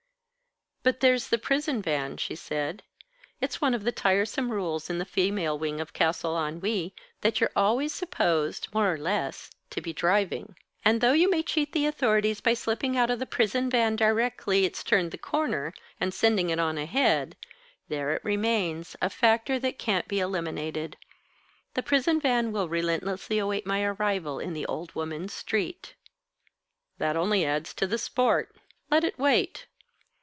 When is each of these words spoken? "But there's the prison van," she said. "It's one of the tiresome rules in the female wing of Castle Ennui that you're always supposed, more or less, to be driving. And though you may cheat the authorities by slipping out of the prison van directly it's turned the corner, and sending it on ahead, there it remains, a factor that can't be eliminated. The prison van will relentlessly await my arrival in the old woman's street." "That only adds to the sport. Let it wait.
"But 0.83 0.99
there's 0.99 1.27
the 1.27 1.37
prison 1.37 1.79
van," 1.79 2.17
she 2.17 2.33
said. 2.35 2.81
"It's 3.39 3.61
one 3.61 3.75
of 3.75 3.83
the 3.83 3.91
tiresome 3.91 4.51
rules 4.51 4.89
in 4.89 4.97
the 4.97 5.05
female 5.05 5.55
wing 5.59 5.79
of 5.79 5.93
Castle 5.93 6.35
Ennui 6.43 6.95
that 7.21 7.39
you're 7.39 7.51
always 7.55 7.93
supposed, 7.93 8.67
more 8.73 8.91
or 8.91 8.97
less, 8.97 9.51
to 9.69 9.79
be 9.79 9.93
driving. 9.93 10.55
And 10.83 10.99
though 10.99 11.11
you 11.13 11.29
may 11.29 11.43
cheat 11.43 11.73
the 11.73 11.85
authorities 11.85 12.41
by 12.41 12.55
slipping 12.55 12.97
out 12.97 13.11
of 13.11 13.19
the 13.19 13.27
prison 13.27 13.69
van 13.69 13.95
directly 13.95 14.65
it's 14.65 14.83
turned 14.83 15.11
the 15.11 15.19
corner, 15.19 15.71
and 15.99 16.15
sending 16.15 16.49
it 16.49 16.57
on 16.57 16.79
ahead, 16.79 17.35
there 17.87 18.13
it 18.15 18.25
remains, 18.25 18.95
a 19.03 19.09
factor 19.11 19.59
that 19.59 19.77
can't 19.77 20.07
be 20.07 20.19
eliminated. 20.19 20.97
The 21.75 21.83
prison 21.83 22.19
van 22.19 22.51
will 22.51 22.67
relentlessly 22.67 23.37
await 23.37 23.67
my 23.67 23.83
arrival 23.83 24.39
in 24.39 24.53
the 24.53 24.65
old 24.65 24.95
woman's 24.95 25.31
street." 25.33 25.93
"That 26.97 27.15
only 27.15 27.45
adds 27.45 27.71
to 27.75 27.85
the 27.85 27.99
sport. 27.99 28.55
Let 28.89 29.03
it 29.03 29.19
wait. 29.19 29.67